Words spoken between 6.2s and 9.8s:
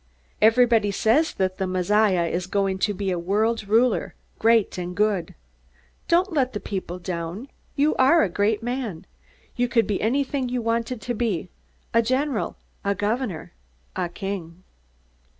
let the people down! You are a great man. You